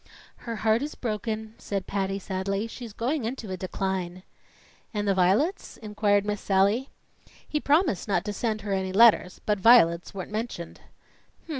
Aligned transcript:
"Her 0.47 0.55
heart 0.55 0.81
is 0.81 0.95
broken," 0.95 1.53
said 1.59 1.85
Patty 1.85 2.17
sadly. 2.17 2.65
"She's 2.65 2.91
going 2.91 3.23
into 3.23 3.51
a 3.51 3.55
decline." 3.55 4.23
"And 4.95 5.07
the 5.07 5.13
violets?" 5.13 5.77
inquired 5.77 6.25
Miss 6.25 6.41
Sallie. 6.41 6.89
"He 7.47 7.59
promised 7.59 8.07
not 8.07 8.25
to 8.25 8.33
send 8.33 8.61
her 8.61 8.73
any 8.73 8.91
letters, 8.93 9.41
but 9.45 9.59
violets 9.59 10.11
weren't 10.11 10.31
mentioned." 10.31 10.79